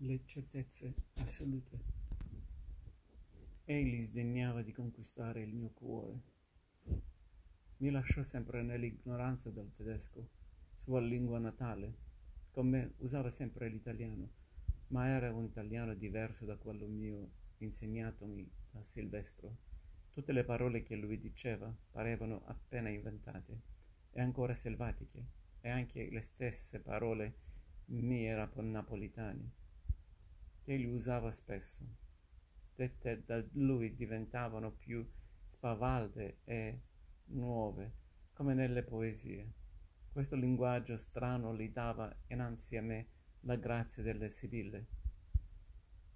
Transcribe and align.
le 0.00 0.20
certezze 0.26 0.94
assolute. 1.14 1.78
Egli 3.64 4.00
sdegnava 4.02 4.62
di 4.62 4.70
conquistare 4.70 5.42
il 5.42 5.52
mio 5.52 5.70
cuore. 5.70 6.22
Mi 7.78 7.90
lasciò 7.90 8.22
sempre 8.22 8.62
nell'ignoranza 8.62 9.50
del 9.50 9.72
tedesco, 9.72 10.28
sua 10.76 11.00
lingua 11.00 11.40
natale. 11.40 12.06
Con 12.50 12.68
me 12.68 12.94
usava 12.98 13.28
sempre 13.28 13.68
l'italiano, 13.68 14.30
ma 14.88 15.08
era 15.08 15.32
un 15.32 15.44
italiano 15.44 15.94
diverso 15.94 16.44
da 16.44 16.56
quello 16.56 16.86
mio 16.86 17.30
insegnatomi 17.58 18.48
da 18.70 18.82
Silvestro. 18.84 19.56
Tutte 20.12 20.30
le 20.30 20.44
parole 20.44 20.84
che 20.84 20.94
lui 20.94 21.18
diceva 21.18 21.74
parevano 21.90 22.42
appena 22.46 22.88
inventate 22.88 23.62
e 24.12 24.20
ancora 24.20 24.54
selvatiche, 24.54 25.26
e 25.60 25.68
anche 25.68 26.08
le 26.08 26.20
stesse 26.20 26.80
parole 26.80 27.46
mie 27.86 28.48
napolitane 28.54 29.66
che 30.68 30.74
egli 30.74 30.84
usava 30.84 31.30
spesso. 31.30 31.82
Dette 32.74 33.24
da 33.24 33.42
lui 33.52 33.94
diventavano 33.94 34.70
più 34.70 35.02
spavalde 35.46 36.40
e 36.44 36.82
nuove, 37.28 37.92
come 38.34 38.52
nelle 38.52 38.82
poesie. 38.82 39.50
Questo 40.12 40.36
linguaggio 40.36 40.98
strano 40.98 41.56
gli 41.56 41.70
dava 41.70 42.14
innanzi 42.26 42.76
a 42.76 42.82
me 42.82 43.06
la 43.40 43.56
grazia 43.56 44.02
delle 44.02 44.28
sibille. 44.28 44.86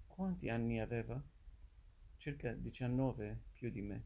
Quanti 0.05 0.49
anni 0.49 0.79
aveva? 0.79 1.19
Circa 2.17 2.53
diciannove 2.53 3.45
più 3.53 3.71
di 3.71 3.81
me. 3.81 4.05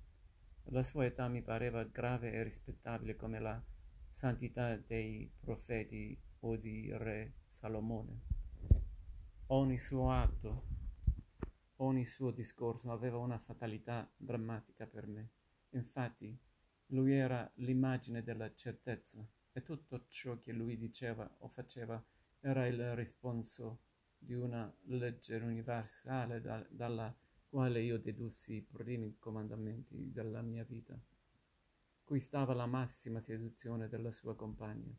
La 0.69 0.83
sua 0.83 1.03
età 1.03 1.27
mi 1.27 1.41
pareva 1.41 1.83
grave 1.83 2.31
e 2.31 2.43
rispettabile 2.43 3.17
come 3.17 3.41
la 3.41 3.61
santità 4.09 4.77
dei 4.77 5.29
profeti 5.41 6.17
o 6.39 6.55
di 6.55 6.89
re 6.93 7.33
Salomone. 7.49 8.36
Ogni 9.49 9.77
suo 9.77 10.11
atto, 10.11 10.63
ogni 11.77 12.05
suo 12.05 12.31
discorso 12.31 12.91
aveva 12.91 13.15
una 13.15 13.37
fatalità 13.37 14.11
drammatica 14.17 14.85
per 14.85 15.07
me. 15.07 15.29
Infatti, 15.69 16.37
lui 16.87 17.13
era 17.13 17.49
l'immagine 17.55 18.23
della 18.23 18.53
certezza 18.53 19.25
e 19.53 19.63
tutto 19.63 20.03
ciò 20.09 20.37
che 20.41 20.51
lui 20.51 20.77
diceva 20.77 21.33
o 21.39 21.47
faceva 21.47 22.03
era 22.41 22.67
il 22.67 22.93
risponso 22.95 23.79
di 24.17 24.33
una 24.33 24.69
legge 24.87 25.37
universale 25.37 26.41
da, 26.41 26.67
dalla 26.69 27.15
quale 27.47 27.81
io 27.81 27.97
dedussi 27.99 28.55
i 28.55 28.61
primi 28.61 29.15
comandamenti 29.17 30.11
della 30.11 30.41
mia 30.41 30.65
vita. 30.65 30.99
Qui 32.03 32.19
stava 32.19 32.53
la 32.53 32.65
massima 32.65 33.21
seduzione 33.21 33.87
della 33.87 34.11
sua 34.11 34.35
compagna. 34.35 34.93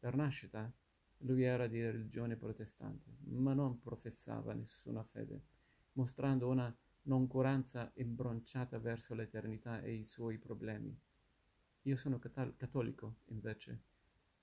Per 0.00 0.16
nascita 0.16 0.72
lui 1.18 1.42
era 1.42 1.66
di 1.66 1.82
religione 1.82 2.36
protestante, 2.36 3.16
ma 3.24 3.54
non 3.54 3.80
professava 3.80 4.52
nessuna 4.52 5.02
fede, 5.02 5.42
mostrando 5.92 6.48
una 6.48 6.74
noncuranza 7.02 7.90
imbronciata 7.94 8.78
verso 8.78 9.14
l'eternità 9.14 9.80
e 9.80 9.94
i 9.94 10.04
suoi 10.04 10.38
problemi. 10.38 10.96
Io 11.82 11.96
sono 11.96 12.18
cattolico, 12.18 13.16
invece, 13.26 13.80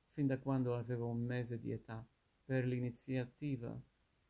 fin 0.08 0.28
da 0.28 0.38
quando 0.40 0.76
avevo 0.76 1.08
un 1.08 1.22
mese 1.24 1.60
di 1.60 1.72
età, 1.72 2.06
per 2.46 2.66
l'iniziativa 2.66 3.80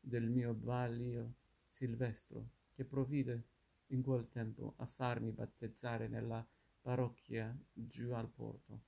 del 0.00 0.28
mio 0.28 0.52
balio 0.52 1.34
Silvestro, 1.68 2.48
che 2.74 2.84
provvide 2.84 3.44
in 3.88 4.02
quel 4.02 4.28
tempo 4.28 4.74
a 4.76 4.86
farmi 4.86 5.30
battezzare 5.30 6.08
nella 6.08 6.46
parrocchia 6.80 7.56
giù 7.72 8.12
al 8.12 8.28
porto. 8.28 8.82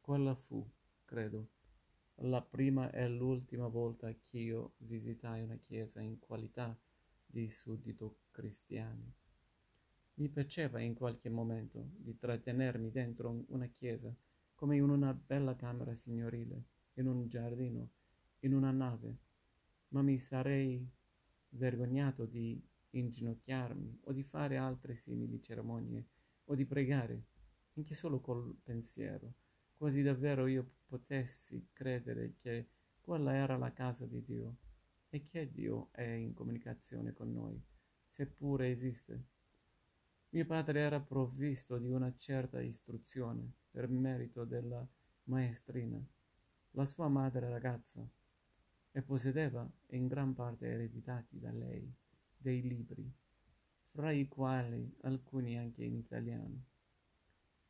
Quella 0.00 0.34
fu, 0.34 0.68
credo, 1.04 1.48
la 2.22 2.42
prima 2.42 2.90
e 2.90 3.08
l'ultima 3.08 3.68
volta 3.68 4.12
che 4.12 4.38
io 4.38 4.74
visitai 4.78 5.42
una 5.42 5.56
chiesa 5.56 6.00
in 6.00 6.18
qualità 6.18 6.76
di 7.24 7.48
suddito 7.48 8.20
cristiano. 8.30 9.12
Mi 10.14 10.28
piaceva 10.28 10.80
in 10.80 10.94
qualche 10.94 11.28
momento 11.28 11.90
di 11.96 12.16
trattenermi 12.16 12.90
dentro 12.90 13.44
una 13.48 13.66
chiesa 13.66 14.12
come 14.54 14.76
in 14.76 14.88
una 14.88 15.14
bella 15.14 15.54
camera 15.54 15.94
signorile, 15.94 16.64
in 16.94 17.06
un 17.06 17.28
giardino, 17.28 17.90
in 18.40 18.54
una 18.54 18.72
nave, 18.72 19.16
ma 19.88 20.02
mi 20.02 20.18
sarei 20.18 20.84
vergognato 21.50 22.24
di 22.24 22.60
inginocchiarmi 22.90 24.00
o 24.04 24.12
di 24.12 24.24
fare 24.24 24.56
altre 24.56 24.96
simili 24.96 25.40
cerimonie 25.40 26.06
o 26.46 26.54
di 26.56 26.64
pregare, 26.64 27.22
anche 27.74 27.94
solo 27.94 28.20
col 28.20 28.56
pensiero 28.62 29.32
quasi 29.78 30.02
davvero 30.02 30.48
io 30.48 30.72
potessi 30.88 31.68
credere 31.72 32.34
che 32.40 32.68
quella 33.00 33.34
era 33.34 33.56
la 33.56 33.72
casa 33.72 34.06
di 34.06 34.24
Dio 34.24 34.56
e 35.10 35.22
che 35.22 35.50
Dio 35.50 35.88
è 35.92 36.02
in 36.02 36.34
comunicazione 36.34 37.12
con 37.12 37.32
noi, 37.32 37.60
seppure 38.08 38.70
esiste. 38.70 39.24
Mio 40.30 40.44
padre 40.44 40.80
era 40.80 41.00
provvisto 41.00 41.78
di 41.78 41.90
una 41.90 42.14
certa 42.16 42.60
istruzione 42.60 43.50
per 43.70 43.88
merito 43.88 44.44
della 44.44 44.86
maestrina, 45.24 46.02
la 46.72 46.84
sua 46.84 47.08
madre 47.08 47.48
ragazza, 47.48 48.06
e 48.90 49.02
possedeva 49.02 49.70
in 49.88 50.06
gran 50.06 50.34
parte 50.34 50.66
ereditati 50.66 51.38
da 51.38 51.50
lei 51.50 51.90
dei 52.36 52.62
libri, 52.62 53.10
fra 53.84 54.10
i 54.10 54.26
quali 54.28 54.94
alcuni 55.02 55.56
anche 55.58 55.84
in 55.84 55.94
italiano. 55.96 56.64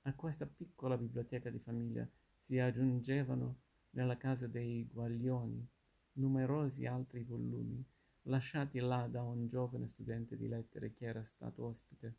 A 0.03 0.15
questa 0.15 0.47
piccola 0.47 0.97
biblioteca 0.97 1.51
di 1.51 1.59
famiglia 1.59 2.09
si 2.39 2.59
aggiungevano 2.59 3.57
nella 3.91 4.17
casa 4.17 4.47
dei 4.47 4.89
Guaglioni 4.91 5.67
numerosi 6.15 6.87
altri 6.87 7.23
volumi 7.23 7.85
lasciati 8.23 8.79
là 8.79 9.07
da 9.07 9.23
un 9.23 9.49
giovane 9.49 9.89
studente 9.89 10.37
di 10.37 10.49
lettere 10.49 10.93
che 10.93 11.07
era 11.07 11.23
stato 11.25 11.65
ospite 11.65 12.15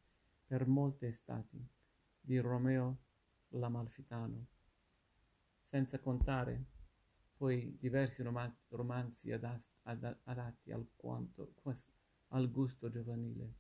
per 0.46 0.66
molte 0.66 1.08
estati 1.08 1.64
di 2.20 2.38
Romeo 2.40 2.98
l'Amalfitano, 3.50 4.46
senza 5.64 6.00
contare 6.00 6.66
poi 7.38 7.78
diversi 7.80 8.22
romanzi 8.22 9.32
adatti 9.32 10.72
al, 10.72 10.86
quanto, 10.96 11.54
al 12.30 12.52
gusto 12.52 12.90
giovanile, 12.90 13.54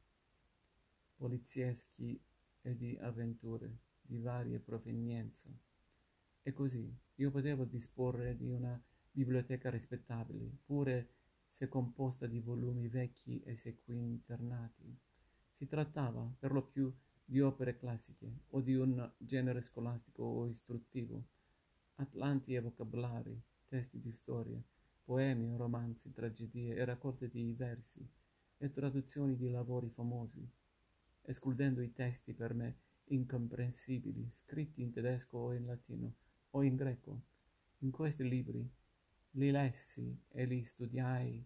polizieschi 1.15 2.19
e 2.61 2.75
di 2.75 2.97
avventure 2.99 3.77
di 4.01 4.19
varie 4.19 4.59
provenienza. 4.59 5.47
E 6.49 6.53
così 6.53 6.91
io 7.17 7.29
potevo 7.29 7.63
disporre 7.63 8.35
di 8.35 8.49
una 8.49 8.81
biblioteca 9.11 9.69
rispettabile, 9.69 10.49
pure 10.65 11.09
se 11.47 11.67
composta 11.67 12.25
di 12.25 12.39
volumi 12.39 12.87
vecchi 12.87 13.39
e 13.43 13.55
sequinternati. 13.55 14.97
Si 15.53 15.67
trattava 15.67 16.27
per 16.39 16.51
lo 16.51 16.63
più 16.63 16.91
di 17.23 17.39
opere 17.39 17.77
classiche 17.77 18.45
o 18.49 18.61
di 18.61 18.73
un 18.73 19.11
genere 19.17 19.61
scolastico 19.61 20.23
o 20.23 20.47
istruttivo, 20.47 21.23
atlanti 21.97 22.55
e 22.55 22.61
vocabolari, 22.61 23.39
testi 23.67 24.01
di 24.01 24.11
storia, 24.11 24.59
poemi, 25.03 25.55
romanzi, 25.55 26.11
tragedie 26.11 26.73
e 26.73 26.83
raccolte 26.83 27.29
di 27.29 27.53
versi 27.53 28.03
e 28.57 28.71
traduzioni 28.71 29.35
di 29.35 29.51
lavori 29.51 29.91
famosi, 29.91 30.43
escludendo 31.21 31.81
i 31.81 31.93
testi 31.93 32.33
per 32.33 32.55
me 32.55 32.77
incomprensibili, 33.09 34.27
scritti 34.31 34.81
in 34.81 34.91
tedesco 34.91 35.37
o 35.37 35.53
in 35.53 35.67
latino 35.67 36.13
o 36.51 36.63
in 36.63 36.75
greco. 36.75 37.21
In 37.79 37.91
questi 37.91 38.27
libri 38.27 38.67
li 39.31 39.51
lessi 39.51 40.17
e 40.29 40.45
li 40.45 40.63
studiai 40.63 41.45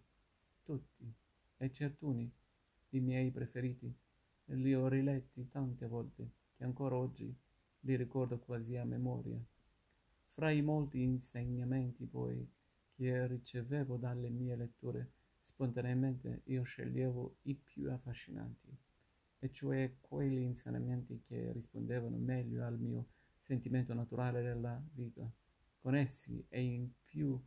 tutti, 0.64 1.14
e 1.58 1.72
certuni, 1.72 2.32
i 2.90 3.00
miei 3.00 3.32
preferiti, 3.32 3.94
li 4.46 4.74
ho 4.74 4.88
riletti 4.88 5.50
tante 5.50 5.88
volte 5.88 6.32
che 6.56 6.64
ancora 6.64 6.96
oggi 6.96 7.36
li 7.82 7.96
ricordo 7.96 8.40
quasi 8.40 8.76
a 8.76 8.86
memoria. 8.86 9.40
Fra 10.26 10.52
i 10.52 10.62
molti 10.62 11.02
insegnamenti 11.02 12.06
poi 12.06 12.48
che 12.96 13.28
ricevevo 13.28 13.98
dalle 13.98 14.30
mie 14.30 14.56
letture, 14.56 15.12
spontaneamente 15.42 16.42
io 16.46 16.64
sceglievo 16.64 17.38
i 17.44 17.56
più 17.56 17.92
affascinanti 17.92 18.76
e 19.40 19.52
cioè 19.52 19.98
quegli 20.00 20.40
insegnamenti 20.40 21.22
che 21.28 21.52
rispondevano 21.52 22.16
meglio 22.16 22.66
al 22.66 22.80
mio 22.80 23.08
sentimento 23.44 23.94
naturale 23.94 24.42
della 24.42 24.82
vita. 24.94 25.32
Con 25.78 25.96
essi 25.96 26.44
e 26.50 26.62
in 26.62 26.90
più 27.04 27.40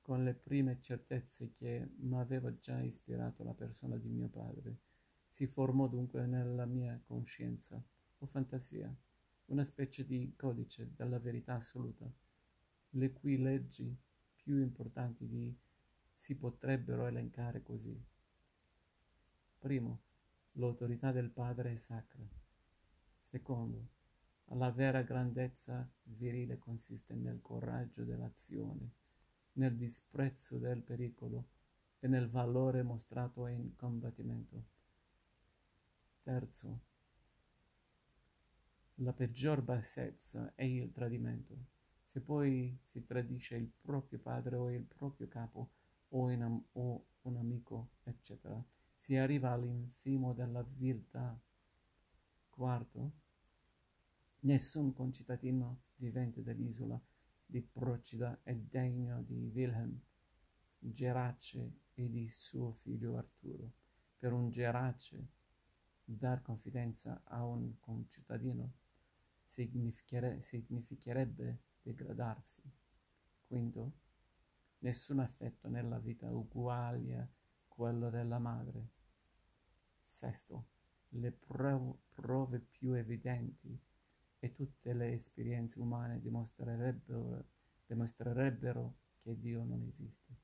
con 0.00 0.22
le 0.22 0.34
prime 0.34 0.80
certezze 0.80 1.50
che 1.50 1.90
mi 1.96 2.16
aveva 2.16 2.56
già 2.58 2.80
ispirato 2.80 3.42
la 3.42 3.54
persona 3.54 3.96
di 3.96 4.08
mio 4.08 4.28
padre, 4.28 4.78
si 5.28 5.46
formò 5.46 5.88
dunque 5.88 6.24
nella 6.26 6.66
mia 6.66 7.00
coscienza 7.04 7.82
o 8.18 8.26
fantasia 8.26 8.94
una 9.46 9.64
specie 9.64 10.06
di 10.06 10.32
codice 10.36 10.92
della 10.94 11.18
verità 11.18 11.54
assoluta, 11.54 12.10
le 12.90 13.12
cui 13.12 13.36
leggi 13.36 13.94
più 14.36 14.60
importanti 14.60 15.26
di, 15.26 15.54
si 16.14 16.36
potrebbero 16.36 17.06
elencare 17.06 17.62
così. 17.62 18.00
Primo, 19.58 20.02
L'autorità 20.56 21.10
del 21.10 21.30
Padre 21.30 21.72
è 21.72 21.76
sacra. 21.76 22.24
Secondo, 23.18 23.88
la 24.48 24.70
vera 24.70 25.02
grandezza 25.02 25.88
virile 26.02 26.58
consiste 26.58 27.14
nel 27.14 27.40
coraggio 27.40 28.04
dell'azione, 28.04 28.90
nel 29.54 29.76
disprezzo 29.76 30.58
del 30.58 30.82
pericolo 30.82 31.48
e 31.98 32.08
nel 32.08 32.28
valore 32.28 32.82
mostrato 32.82 33.46
in 33.46 33.74
combattimento. 33.74 34.64
Terzo, 36.22 36.80
la 38.98 39.12
peggior 39.12 39.62
bassezza 39.62 40.52
è 40.54 40.62
il 40.62 40.92
tradimento. 40.92 41.56
Se 42.06 42.20
poi 42.20 42.78
si 42.84 43.04
tradisce 43.04 43.56
il 43.56 43.70
proprio 43.80 44.18
padre 44.20 44.56
o 44.56 44.70
il 44.70 44.84
proprio 44.84 45.26
capo 45.26 45.70
o, 46.10 46.30
in, 46.30 46.62
o 46.72 47.04
un 47.22 47.36
amico, 47.36 47.88
eccetera, 48.04 48.62
si 48.94 49.16
arriva 49.16 49.50
all'infimo 49.50 50.32
della 50.32 50.62
viltà. 50.62 51.36
Quarto, 52.50 53.12
nessun 54.44 54.92
concittadino 54.92 55.84
vivente 55.96 56.42
dell'isola 56.42 57.00
di 57.46 57.62
Procida 57.62 58.40
è 58.42 58.54
degno 58.54 59.22
di 59.22 59.50
Wilhelm 59.52 59.98
Gerace 60.78 61.80
e 61.94 62.10
di 62.10 62.28
suo 62.28 62.72
figlio 62.72 63.16
Arturo. 63.16 63.72
Per 64.18 64.32
un 64.32 64.50
Gerace 64.50 65.28
dar 66.04 66.42
confidenza 66.42 67.22
a 67.24 67.44
un 67.44 67.78
concittadino 67.80 68.72
significhere, 69.44 70.42
significherebbe 70.42 71.62
degradarsi. 71.82 72.62
Quinto, 73.46 73.92
nessun 74.80 75.20
affetto 75.20 75.68
nella 75.68 75.98
vita 75.98 76.30
uguale 76.30 77.14
a 77.14 77.28
quello 77.66 78.10
della 78.10 78.38
madre. 78.38 78.88
Sesto, 80.02 80.66
le 81.10 81.30
prov- 81.32 81.96
prove 82.12 82.58
più 82.60 82.92
evidenti 82.92 83.92
e 84.38 84.52
tutte 84.52 84.92
le 84.92 85.12
esperienze 85.12 85.80
umane 85.80 86.20
dimostrerebbero, 86.20 87.44
dimostrerebbero 87.86 88.94
che 89.22 89.38
Dio 89.38 89.64
non 89.64 89.82
esiste. 89.82 90.43